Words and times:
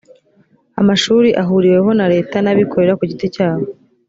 amashuri 0.81 1.29
ahuriweho 1.41 1.89
na 1.99 2.05
leta 2.13 2.37
n’abikorera 2.41 2.97
ku 2.99 3.03
giti 3.09 3.25
cyabo 3.35 3.65